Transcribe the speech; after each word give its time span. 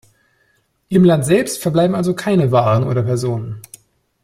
Im 0.89 1.03
Land 1.03 1.25
selbst 1.27 1.61
verbleiben 1.61 1.93
also 1.95 2.15
keine 2.15 2.51
Waren 2.51 2.85
oder 2.85 3.03
Personen. 3.03 3.61